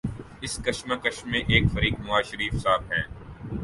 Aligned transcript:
اس 0.41 0.57
کشمکش 0.65 1.23
میں 1.25 1.41
ایک 1.47 1.71
فریق 1.73 1.99
نوازشریف 1.99 2.53
صاحب 2.63 2.91
ہیں 2.91 3.03